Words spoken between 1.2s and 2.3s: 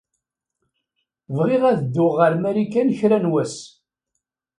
Bɣiɣ ad dduɣ